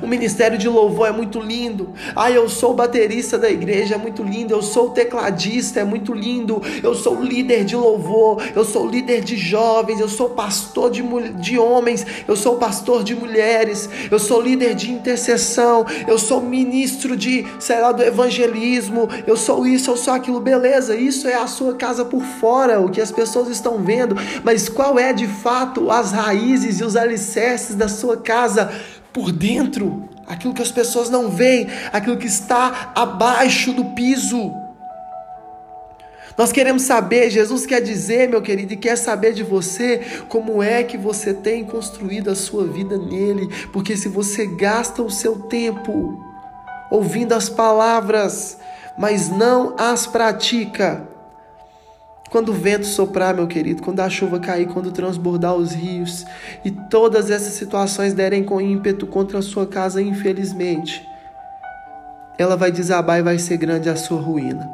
O 0.00 0.07
ministério 0.07 0.59
de 0.59 0.69
louvor 0.69 1.09
é 1.09 1.12
muito 1.12 1.40
lindo. 1.40 1.92
Ah, 2.14 2.31
eu 2.31 2.49
sou 2.49 2.75
baterista 2.75 3.38
da 3.38 3.50
igreja, 3.50 3.95
é 3.95 3.99
muito 3.99 4.23
lindo. 4.23 4.52
Eu 4.52 4.62
sou 4.62 4.90
tecladista, 4.90 5.81
é 5.81 5.85
muito 5.85 6.12
lindo. 6.14 6.62
Eu 6.83 6.95
sou 6.95 7.23
líder 7.23 7.64
de 7.64 7.76
louvor, 7.76 8.42
eu 8.54 8.64
sou 8.64 8.88
líder 8.88 9.23
de 9.23 9.37
jovens, 9.37 10.00
eu 10.00 10.09
sou 10.09 10.31
pastor 10.31 10.90
de, 10.90 11.02
de 11.40 11.59
homens, 11.59 12.07
eu 12.26 12.37
sou 12.37 12.57
pastor 12.57 13.04
de 13.04 13.14
mulheres, 13.14 13.88
eu 14.11 14.19
sou 14.19 14.40
líder 14.40 14.75
de 14.75 14.90
intercessão, 14.90 15.85
eu 16.07 16.19
sou 16.19 16.40
ministro 16.40 17.16
de, 17.16 17.47
sei 17.59 17.81
lá, 17.81 17.92
do 17.92 18.02
evangelismo, 18.02 19.09
eu 19.26 19.37
sou 19.37 19.66
isso, 19.66 19.90
eu 19.90 19.97
sou 19.97 20.14
aquilo. 20.14 20.40
Beleza, 20.40 20.97
isso 20.97 21.28
é 21.28 21.35
a 21.35 21.47
sua 21.47 21.75
casa 21.75 22.04
por 22.04 22.23
fora, 22.23 22.81
o 22.81 22.90
que 22.90 23.00
as 23.00 23.11
pessoas 23.11 23.49
estão 23.49 23.78
vendo, 23.78 24.16
mas 24.42 24.69
qual 24.69 24.99
é 24.99 25.12
de 25.12 25.26
fato 25.26 25.90
as 25.90 26.12
raízes 26.12 26.81
e 26.81 26.85
os 26.85 26.97
alicerces 26.97 27.75
da 27.75 27.88
sua 27.88 28.16
casa? 28.16 28.71
Por 29.12 29.31
dentro, 29.31 30.09
aquilo 30.26 30.54
que 30.54 30.62
as 30.62 30.73
pessoas 30.73 31.11
não 31.11 31.31
veem, 31.31 31.69
aquilo 31.92 32.16
que 32.16 32.26
está 32.26 32.92
abaixo 32.95 33.73
do 33.73 33.85
piso. 33.87 34.52
Nós 36.37 36.50
queremos 36.50 36.83
saber, 36.83 37.31
Jesus 37.31 37.66
quer 37.66 37.83
dizer, 37.83 38.28
meu 38.28 38.40
querido, 38.40 38.73
e 38.73 38.76
quer 38.76 38.97
saber 38.97 39.35
de 39.35 39.42
você 39.42 40.00
como 40.28 40.62
é 40.62 40.83
que 40.83 40.97
você 40.97 41.35
tem 41.35 41.64
construído 41.64 42.31
a 42.31 42.35
sua 42.35 42.64
vida 42.64 42.97
nele, 42.97 43.49
porque 43.73 43.97
se 43.97 44.09
você 44.09 44.47
gasta 44.47 45.02
o 45.02 45.11
seu 45.11 45.40
tempo 45.40 46.25
ouvindo 46.90 47.35
as 47.35 47.49
palavras, 47.49 48.59
mas 48.97 49.28
não 49.28 49.75
as 49.78 50.07
pratica, 50.07 51.07
quando 52.32 52.48
o 52.48 52.54
vento 52.54 52.86
soprar, 52.86 53.34
meu 53.34 53.46
querido, 53.46 53.82
quando 53.82 54.00
a 54.00 54.08
chuva 54.08 54.40
cair, 54.40 54.66
quando 54.66 54.90
transbordar 54.90 55.54
os 55.54 55.72
rios 55.72 56.24
e 56.64 56.70
todas 56.70 57.30
essas 57.30 57.52
situações 57.52 58.14
derem 58.14 58.42
com 58.42 58.58
ímpeto 58.58 59.06
contra 59.06 59.40
a 59.40 59.42
sua 59.42 59.66
casa, 59.66 60.00
infelizmente, 60.00 61.06
ela 62.38 62.56
vai 62.56 62.72
desabar 62.72 63.18
e 63.18 63.22
vai 63.22 63.38
ser 63.38 63.58
grande 63.58 63.90
a 63.90 63.96
sua 63.96 64.18
ruína. 64.18 64.66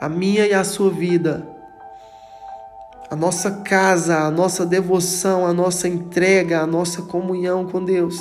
A 0.00 0.08
minha 0.08 0.44
e 0.44 0.52
a 0.52 0.64
sua 0.64 0.90
vida, 0.90 1.46
a 3.08 3.14
nossa 3.14 3.52
casa, 3.62 4.22
a 4.22 4.30
nossa 4.30 4.66
devoção, 4.66 5.46
a 5.46 5.52
nossa 5.52 5.86
entrega, 5.86 6.62
a 6.62 6.66
nossa 6.66 7.02
comunhão 7.02 7.64
com 7.64 7.84
Deus, 7.84 8.18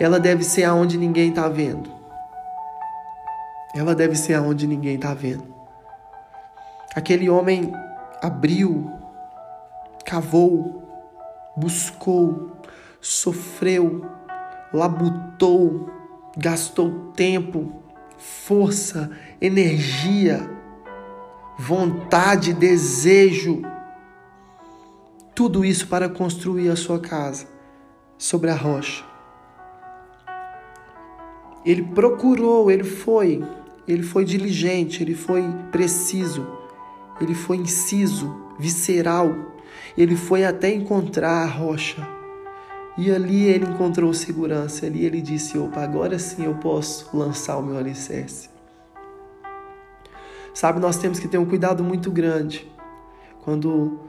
ela 0.00 0.18
deve 0.18 0.42
ser 0.42 0.64
aonde 0.64 0.98
ninguém 0.98 1.28
está 1.28 1.48
vendo 1.48 2.02
ela 3.74 3.94
deve 3.94 4.14
ser 4.14 4.34
aonde 4.34 4.66
ninguém 4.66 4.96
está 4.96 5.14
vendo. 5.14 5.51
Aquele 6.94 7.30
homem 7.30 7.72
abriu, 8.20 8.90
cavou, 10.04 10.82
buscou, 11.56 12.52
sofreu, 13.00 14.04
labutou, 14.72 15.90
gastou 16.36 17.12
tempo, 17.14 17.82
força, 18.18 19.10
energia, 19.40 20.48
vontade, 21.58 22.52
desejo, 22.52 23.62
tudo 25.34 25.64
isso 25.64 25.88
para 25.88 26.08
construir 26.08 26.68
a 26.68 26.76
sua 26.76 27.00
casa 27.00 27.46
sobre 28.18 28.50
a 28.50 28.54
rocha. 28.54 29.02
Ele 31.64 31.82
procurou, 31.82 32.70
ele 32.70 32.84
foi, 32.84 33.42
ele 33.86 34.02
foi 34.02 34.24
diligente, 34.24 35.02
ele 35.02 35.14
foi 35.14 35.42
preciso, 35.70 36.46
ele 37.20 37.34
foi 37.34 37.58
inciso, 37.58 38.34
visceral, 38.58 39.34
ele 39.96 40.16
foi 40.16 40.44
até 40.44 40.72
encontrar 40.72 41.42
a 41.42 41.46
rocha. 41.46 42.06
E 42.96 43.10
ali 43.10 43.44
ele 43.44 43.64
encontrou 43.64 44.12
segurança, 44.12 44.86
ali 44.86 45.04
ele 45.04 45.20
disse: 45.20 45.58
opa, 45.58 45.80
agora 45.80 46.18
sim 46.18 46.44
eu 46.44 46.54
posso 46.54 47.16
lançar 47.16 47.56
o 47.56 47.62
meu 47.62 47.78
alicerce. 47.78 48.50
Sabe, 50.52 50.80
nós 50.80 50.98
temos 50.98 51.18
que 51.18 51.26
ter 51.26 51.38
um 51.38 51.46
cuidado 51.46 51.82
muito 51.82 52.10
grande 52.10 52.70
quando 53.42 54.00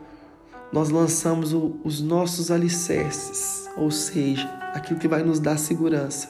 nós 0.72 0.90
lançamos 0.90 1.54
o, 1.54 1.80
os 1.84 2.02
nossos 2.02 2.52
alicerces, 2.52 3.70
ou 3.78 3.90
seja, 3.90 4.48
aquilo 4.74 5.00
que 5.00 5.08
vai 5.08 5.24
nos 5.24 5.40
dar 5.40 5.58
segurança, 5.58 6.30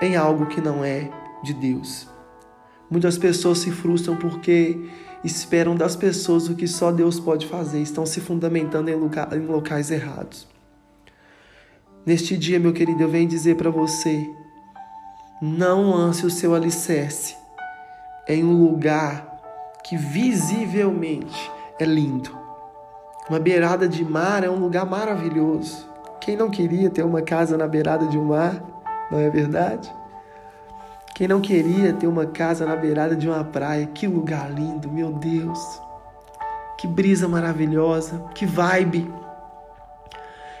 em 0.00 0.16
algo 0.16 0.46
que 0.46 0.60
não 0.60 0.84
é 0.84 1.10
de 1.42 1.52
Deus. 1.54 2.06
Muitas 2.90 3.18
pessoas 3.18 3.58
se 3.58 3.70
frustram 3.70 4.16
porque 4.16 4.88
esperam 5.24 5.74
das 5.74 5.96
pessoas 5.96 6.48
o 6.48 6.54
que 6.54 6.66
só 6.66 6.92
Deus 6.92 7.18
pode 7.18 7.46
fazer, 7.46 7.80
estão 7.80 8.06
se 8.06 8.20
fundamentando 8.20 8.88
em, 8.88 8.94
lugar, 8.94 9.32
em 9.32 9.46
locais 9.46 9.90
errados. 9.90 10.46
Neste 12.06 12.36
dia, 12.36 12.58
meu 12.58 12.72
querido, 12.72 13.02
eu 13.02 13.08
venho 13.08 13.28
dizer 13.28 13.56
para 13.56 13.70
você: 13.70 14.28
não 15.42 15.90
lance 15.90 16.24
o 16.24 16.30
seu 16.30 16.54
alicerce 16.54 17.36
em 18.26 18.44
um 18.44 18.64
lugar 18.64 19.40
que 19.84 19.96
visivelmente 19.96 21.50
é 21.78 21.84
lindo. 21.84 22.36
Uma 23.28 23.38
beirada 23.38 23.88
de 23.88 24.04
mar 24.04 24.42
é 24.42 24.50
um 24.50 24.58
lugar 24.58 24.86
maravilhoso. 24.86 25.86
Quem 26.20 26.36
não 26.36 26.50
queria 26.50 26.90
ter 26.90 27.04
uma 27.04 27.22
casa 27.22 27.56
na 27.56 27.66
beirada 27.66 28.06
de 28.06 28.18
um 28.18 28.24
mar, 28.24 28.62
não 29.10 29.18
é 29.18 29.30
verdade? 29.30 29.92
Quem 31.18 31.26
não 31.26 31.40
queria 31.40 31.92
ter 31.92 32.06
uma 32.06 32.26
casa 32.26 32.64
na 32.64 32.76
beirada 32.76 33.16
de 33.16 33.28
uma 33.28 33.42
praia? 33.42 33.86
Que 33.86 34.06
lugar 34.06 34.52
lindo, 34.52 34.88
meu 34.88 35.12
Deus. 35.12 35.58
Que 36.78 36.86
brisa 36.86 37.26
maravilhosa, 37.26 38.24
que 38.36 38.46
vibe. 38.46 39.12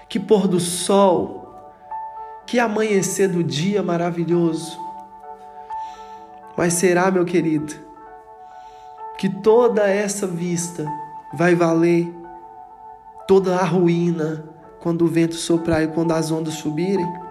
Que 0.08 0.18
pôr 0.18 0.48
do 0.48 0.58
sol. 0.58 1.54
Que 2.44 2.58
amanhecer 2.58 3.28
do 3.28 3.44
dia 3.44 3.84
maravilhoso. 3.84 4.76
Mas 6.56 6.72
será, 6.72 7.08
meu 7.08 7.24
querido, 7.24 7.72
que 9.16 9.28
toda 9.28 9.88
essa 9.88 10.26
vista 10.26 10.84
vai 11.34 11.54
valer 11.54 12.12
toda 13.28 13.54
a 13.54 13.64
ruína 13.64 14.44
quando 14.80 15.02
o 15.02 15.08
vento 15.08 15.36
soprar 15.36 15.84
e 15.84 15.86
quando 15.86 16.10
as 16.10 16.32
ondas 16.32 16.54
subirem? 16.54 17.27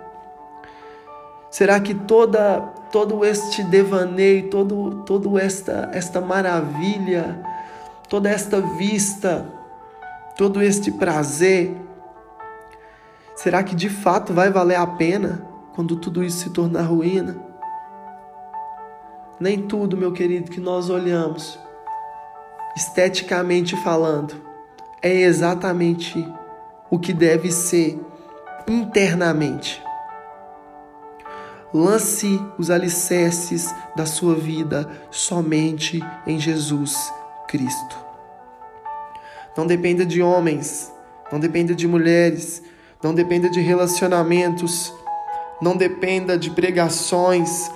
Será 1.58 1.80
que 1.80 1.96
toda 1.96 2.62
todo 2.92 3.26
este 3.26 3.64
devaneio, 3.64 4.48
todo 4.48 5.04
todo 5.06 5.40
esta 5.40 5.90
esta 5.92 6.22
maravilha, 6.22 7.44
toda 8.08 8.30
esta 8.30 8.62
vista, 8.62 9.44
todo 10.38 10.62
este 10.62 10.92
prazer, 10.92 11.76
será 13.36 13.64
que 13.64 13.74
de 13.74 13.90
fato 13.90 14.36
vai 14.36 14.52
valer 14.52 14.76
a 14.76 14.86
pena 14.86 15.48
quando 15.74 15.96
tudo 15.96 16.24
isso 16.24 16.44
se 16.44 16.52
tornar 16.52 16.84
ruína? 16.84 17.36
Nem 19.40 19.60
tudo, 19.64 19.98
meu 19.98 20.12
querido, 20.12 20.52
que 20.52 20.60
nós 20.60 20.92
olhamos, 20.92 21.60
esteticamente 22.76 23.76
falando, 23.78 24.36
é 25.02 25.22
exatamente 25.22 26.24
o 26.88 27.00
que 27.00 27.14
deve 27.14 27.52
ser 27.52 28.00
internamente. 28.68 29.87
Lance 31.74 32.42
os 32.58 32.70
alicerces 32.70 33.74
da 33.96 34.06
sua 34.06 34.36
vida 34.36 34.90
somente 35.12 36.02
em 36.26 36.40
Jesus 36.40 36.96
Cristo. 37.48 37.98
Não 39.58 39.68
dependa 39.68 40.06
de 40.06 40.22
homens, 40.22 40.92
não 41.32 41.40
dependa 41.40 41.76
de 41.76 41.88
mulheres, 41.88 42.62
não 43.04 43.14
dependa 43.14 43.50
de 43.50 43.60
relacionamentos, 43.60 44.94
não 45.62 45.76
dependa 45.76 46.38
de 46.38 46.52
pregações, 46.52 47.70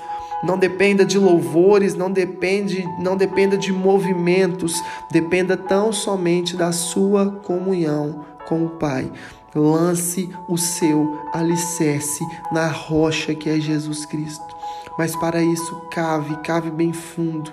não 0.44 0.58
dependa 0.58 1.04
de 1.04 1.20
louvores, 1.20 1.94
não 1.94 2.12
depende, 2.12 2.88
não 3.00 3.18
dependa 3.18 3.58
de 3.58 3.72
movimentos, 3.72 4.82
dependa 5.12 5.58
tão 5.58 5.92
somente 5.92 6.56
da 6.56 6.72
sua 6.72 7.30
comunhão 7.44 8.26
com 8.48 8.66
o 8.66 8.70
Pai. 8.70 9.12
Lance 9.54 10.30
o 10.48 10.58
seu 10.58 11.20
alicerce 11.34 12.24
na 12.52 12.68
rocha 12.68 13.36
que 13.36 13.50
é 13.50 13.60
Jesus 13.60 14.06
Cristo. 14.06 14.56
Mas 14.98 15.16
para 15.16 15.42
isso, 15.42 15.76
cave, 15.92 16.36
cave 16.38 16.72
bem 16.72 16.94
fundo. 16.94 17.52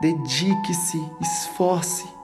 Dedique-se, 0.00 1.02
esforce 1.20 2.16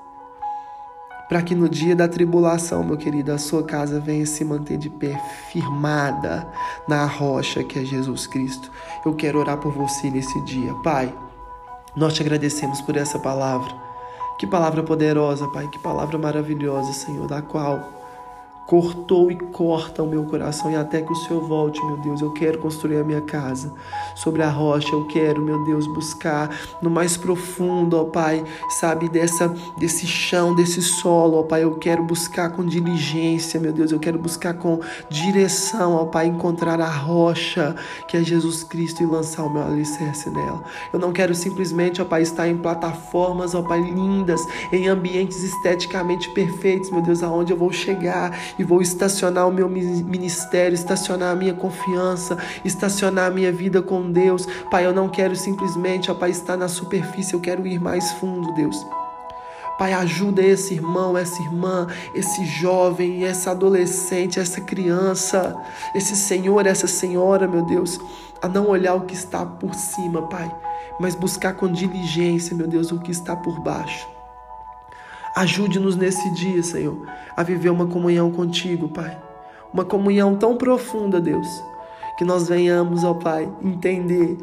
para 1.33 1.41
que 1.41 1.55
no 1.55 1.67
dia 1.67 1.97
da 1.97 2.07
tribulação, 2.07 2.85
meu 2.85 2.99
querido, 2.99 3.33
a 3.33 3.39
sua 3.39 3.63
casa 3.63 3.99
venha 3.99 4.27
se 4.27 4.45
manter 4.45 4.77
de 4.77 4.91
pé, 4.91 5.19
firmada 5.51 6.47
na 6.87 7.07
rocha 7.07 7.65
que 7.65 7.79
é 7.79 7.85
Jesus 7.87 8.27
Cristo. 8.27 8.71
Eu 9.03 9.15
quero 9.15 9.39
orar 9.39 9.57
por 9.57 9.73
você 9.73 10.11
nesse 10.11 10.39
dia. 10.43 10.75
Pai, 10.85 11.11
nós 11.97 12.13
te 12.13 12.21
agradecemos 12.21 12.83
por 12.83 12.99
essa 12.99 13.19
palavra. 13.19 13.75
Que 14.39 14.47
palavra 14.47 14.83
poderosa, 14.83 15.49
Pai, 15.49 15.67
que 15.69 15.79
palavra 15.79 16.19
maravilhosa, 16.19 16.93
Senhor, 16.93 17.27
da 17.27 17.41
qual 17.41 18.02
cortou 18.67 19.31
e 19.31 19.37
corta 19.37 20.03
o 20.03 20.07
meu 20.07 20.25
coração 20.25 20.71
e 20.71 20.77
até 20.77 21.03
que 21.03 21.13
o 21.13 21.17
Senhor 21.17 21.47
volte, 21.47 21.85
meu 21.85 21.97
Deus, 21.99 22.21
eu 22.21 22.33
quero 22.33 22.59
construir 22.59 22.99
a 22.99 23.05
minha 23.05 23.21
casa 23.21 23.73
sobre 24.15 24.43
a 24.43 24.49
rocha, 24.49 24.93
eu 24.93 25.07
quero, 25.07 25.43
meu 25.43 25.65
Deus, 25.65 25.87
buscar 25.87 26.49
no 26.81 26.89
mais 26.89 27.17
profundo, 27.17 27.99
ó 27.99 28.05
Pai, 28.05 28.45
sabe, 28.69 29.09
dessa 29.09 29.53
desse 29.79 30.07
chão, 30.07 30.55
desse 30.55 30.81
solo, 30.81 31.41
ó 31.41 31.43
Pai, 31.43 31.65
eu 31.65 31.75
quero 31.77 32.03
buscar 32.05 32.51
com 32.51 32.65
diligência, 32.65 33.59
meu 33.59 33.73
Deus, 33.73 33.91
eu 33.91 33.99
quero 33.99 34.19
buscar 34.19 34.55
com 34.55 34.81
direção, 35.11 35.95
ó 35.95 36.07
Pai, 36.07 36.27
encontrar 36.27 36.81
a 36.81 36.89
rocha 36.89 37.75
que 38.09 38.17
é 38.17 38.23
Jesus 38.23 38.63
Cristo 38.63 39.03
e 39.03 39.07
lançar 39.07 39.45
o 39.45 39.53
meu 39.53 39.63
alicerce 39.63 40.31
nela. 40.31 40.63
Eu 40.93 40.99
não 40.99 41.13
quero 41.13 41.35
simplesmente, 41.35 42.01
ó 42.01 42.05
Pai, 42.05 42.23
estar 42.23 42.49
em 42.49 42.57
plataformas, 42.57 43.55
ó 43.55 43.63
Pai, 43.63 43.81
lindas, 43.81 44.41
em 44.73 44.89
ambientes 44.89 45.43
esteticamente 45.43 46.31
perfeitos, 46.31 46.91
meu 46.91 47.03
Deus, 47.03 47.23
aonde 47.23 47.53
eu 47.53 47.57
vou 47.57 47.73
chegar 47.73 48.33
e 48.63 48.65
vou 48.65 48.81
estacionar 48.81 49.49
o 49.49 49.53
meu 49.53 49.69
ministério, 49.69 50.73
estacionar 50.73 51.33
a 51.33 51.35
minha 51.35 51.53
confiança, 51.53 52.39
estacionar 52.65 53.27
a 53.27 53.35
minha 53.35 53.51
vida 53.51 53.83
com 53.83 54.11
Deus. 54.13 54.47
Pai, 54.71 54.87
eu 54.87 54.95
não 54.95 55.09
quero 55.09 55.35
simplesmente, 55.35 56.13
ó 56.13 56.15
Pai, 56.15 56.31
estar 56.31 56.57
na 56.57 56.69
superfície, 56.69 57.35
eu 57.35 57.41
quero 57.41 57.67
ir 57.67 57.81
mais 57.81 58.13
fundo, 58.13 58.55
Deus. 58.55 58.77
Pai, 59.77 59.93
ajuda 59.95 60.43
esse 60.43 60.75
irmão, 60.75 61.19
essa 61.19 61.43
irmã, 61.43 61.89
esse 62.15 62.45
jovem, 62.45 63.25
essa 63.25 63.51
adolescente, 63.51 64.39
essa 64.39 64.61
criança, 64.61 65.57
esse 65.93 66.15
senhor, 66.15 66.65
essa 66.65 66.87
senhora, 66.87 67.49
meu 67.49 67.67
Deus, 67.67 67.99
a 68.41 68.47
não 68.47 68.69
olhar 68.69 68.95
o 68.95 69.07
que 69.07 69.15
está 69.15 69.45
por 69.45 69.75
cima, 69.75 70.23
Pai, 70.29 70.55
mas 71.01 71.17
buscar 71.17 71.55
com 71.55 71.67
diligência, 71.67 72.55
meu 72.55 72.69
Deus, 72.69 72.93
o 72.93 73.01
que 73.01 73.11
está 73.11 73.35
por 73.35 73.59
baixo. 73.59 74.22
Ajude-nos 75.35 75.97
nesse 75.97 76.29
dia, 76.35 76.63
Senhor, 76.63 77.07
a 77.35 77.43
viver 77.43 77.71
uma 77.71 77.87
comunhão 77.87 78.31
contigo, 78.31 78.89
Pai. 78.89 79.19
Uma 79.73 79.85
comunhão 79.85 80.37
tão 80.37 80.57
profunda, 80.57 81.21
Deus, 81.21 81.49
que 82.19 82.25
nós 82.25 82.49
venhamos, 82.49 83.03
ó 83.03 83.15
Pai, 83.15 83.51
entender 83.63 84.37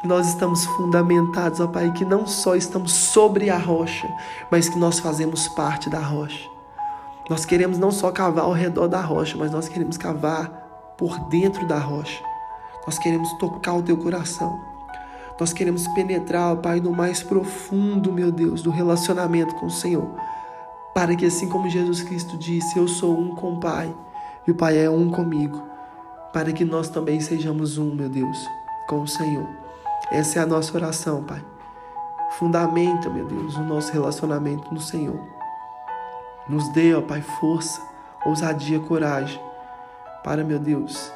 que 0.00 0.08
nós 0.08 0.28
estamos 0.28 0.64
fundamentados, 0.64 1.60
ó 1.60 1.66
Pai, 1.66 1.92
que 1.92 2.06
não 2.06 2.26
só 2.26 2.56
estamos 2.56 2.92
sobre 2.92 3.50
a 3.50 3.58
rocha, 3.58 4.08
mas 4.50 4.68
que 4.68 4.78
nós 4.78 4.98
fazemos 4.98 5.46
parte 5.48 5.90
da 5.90 6.00
rocha. 6.00 6.48
Nós 7.28 7.44
queremos 7.44 7.78
não 7.78 7.90
só 7.90 8.10
cavar 8.10 8.44
ao 8.44 8.52
redor 8.52 8.88
da 8.88 9.00
rocha, 9.00 9.36
mas 9.36 9.52
nós 9.52 9.68
queremos 9.68 9.98
cavar 9.98 10.94
por 10.96 11.18
dentro 11.28 11.66
da 11.66 11.78
rocha. 11.78 12.22
Nós 12.86 12.98
queremos 12.98 13.30
tocar 13.34 13.74
o 13.74 13.82
teu 13.82 13.96
coração. 13.98 14.69
Nós 15.40 15.52
queremos 15.52 15.88
penetrar, 15.88 16.52
ó 16.52 16.56
Pai, 16.56 16.78
no 16.78 16.92
mais 16.92 17.22
profundo, 17.22 18.12
meu 18.12 18.30
Deus, 18.30 18.62
do 18.62 18.70
relacionamento 18.70 19.54
com 19.54 19.66
o 19.66 19.70
Senhor 19.70 20.14
para 20.94 21.14
que 21.14 21.26
assim 21.26 21.48
como 21.48 21.68
Jesus 21.68 22.02
Cristo 22.02 22.36
disse, 22.36 22.78
eu 22.78 22.88
sou 22.88 23.18
um 23.18 23.34
com 23.34 23.54
o 23.54 23.60
Pai 23.60 23.94
e 24.46 24.50
o 24.50 24.54
Pai 24.54 24.78
é 24.78 24.90
um 24.90 25.10
comigo, 25.10 25.62
para 26.32 26.52
que 26.52 26.64
nós 26.64 26.88
também 26.88 27.20
sejamos 27.20 27.78
um, 27.78 27.94
meu 27.94 28.08
Deus, 28.08 28.46
com 28.88 29.02
o 29.02 29.08
Senhor. 29.08 29.48
Essa 30.10 30.40
é 30.40 30.42
a 30.42 30.46
nossa 30.46 30.76
oração, 30.76 31.22
Pai. 31.22 31.44
Fundamenta, 32.32 33.08
meu 33.08 33.26
Deus, 33.26 33.56
o 33.56 33.62
nosso 33.62 33.92
relacionamento 33.92 34.72
no 34.72 34.80
Senhor. 34.80 35.20
Nos 36.48 36.68
dê, 36.72 36.94
ó 36.94 37.00
Pai, 37.00 37.22
força, 37.22 37.80
ousadia, 38.24 38.80
coragem, 38.80 39.40
para, 40.24 40.42
meu 40.42 40.58
Deus, 40.58 41.12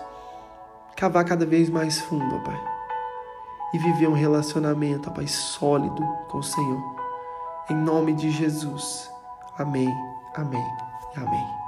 cavar 0.96 1.24
cada 1.24 1.44
vez 1.44 1.68
mais 1.68 1.98
fundo, 2.00 2.36
ó 2.36 2.38
Pai, 2.38 2.60
e 3.74 3.78
viver 3.78 4.06
um 4.08 4.12
relacionamento, 4.12 5.10
ó 5.10 5.12
Pai, 5.12 5.26
sólido 5.26 6.02
com 6.28 6.38
o 6.38 6.42
Senhor. 6.42 6.94
Em 7.68 7.74
nome 7.74 8.14
de 8.14 8.30
Jesus. 8.30 9.10
Amém, 9.58 9.92
amém 10.36 10.64
e 11.16 11.18
amém. 11.18 11.63